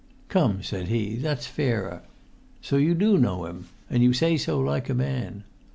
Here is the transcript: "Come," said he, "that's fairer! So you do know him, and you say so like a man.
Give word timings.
"Come," 0.29 0.63
said 0.63 0.87
he, 0.87 1.17
"that's 1.17 1.45
fairer! 1.45 2.01
So 2.59 2.77
you 2.77 2.95
do 2.95 3.19
know 3.19 3.45
him, 3.45 3.67
and 3.87 4.01
you 4.01 4.13
say 4.13 4.35
so 4.35 4.59
like 4.59 4.89
a 4.89 4.95
man. 4.95 5.43